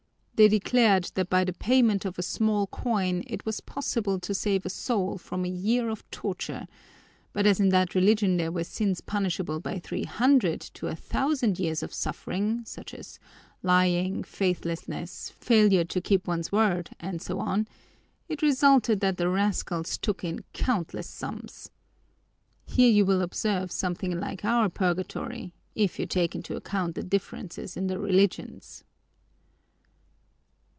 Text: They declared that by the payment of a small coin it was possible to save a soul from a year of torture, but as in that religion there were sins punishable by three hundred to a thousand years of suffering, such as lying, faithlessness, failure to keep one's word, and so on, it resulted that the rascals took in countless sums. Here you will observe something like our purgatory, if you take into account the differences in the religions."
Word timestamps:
They 0.35 0.47
declared 0.47 1.03
that 1.13 1.29
by 1.29 1.43
the 1.43 1.53
payment 1.53 2.03
of 2.03 2.17
a 2.17 2.23
small 2.23 2.65
coin 2.65 3.21
it 3.27 3.45
was 3.45 3.61
possible 3.61 4.19
to 4.21 4.33
save 4.33 4.65
a 4.65 4.71
soul 4.71 5.19
from 5.19 5.45
a 5.45 5.47
year 5.47 5.87
of 5.87 6.09
torture, 6.09 6.65
but 7.31 7.45
as 7.45 7.59
in 7.59 7.69
that 7.69 7.93
religion 7.93 8.37
there 8.37 8.51
were 8.51 8.63
sins 8.63 9.01
punishable 9.01 9.59
by 9.59 9.77
three 9.77 10.05
hundred 10.05 10.59
to 10.61 10.87
a 10.87 10.95
thousand 10.95 11.59
years 11.59 11.83
of 11.83 11.93
suffering, 11.93 12.63
such 12.65 12.91
as 12.91 13.19
lying, 13.61 14.23
faithlessness, 14.23 15.29
failure 15.39 15.83
to 15.85 16.01
keep 16.01 16.25
one's 16.27 16.51
word, 16.51 16.89
and 16.99 17.21
so 17.21 17.37
on, 17.37 17.67
it 18.27 18.41
resulted 18.41 18.99
that 18.99 19.17
the 19.17 19.29
rascals 19.29 19.95
took 19.95 20.23
in 20.23 20.43
countless 20.53 21.07
sums. 21.07 21.69
Here 22.65 22.89
you 22.89 23.05
will 23.05 23.21
observe 23.21 23.71
something 23.71 24.19
like 24.19 24.43
our 24.43 24.69
purgatory, 24.69 25.53
if 25.75 25.99
you 25.99 26.07
take 26.07 26.33
into 26.33 26.55
account 26.55 26.95
the 26.95 27.03
differences 27.03 27.77
in 27.77 27.85
the 27.85 27.99
religions." 27.99 28.83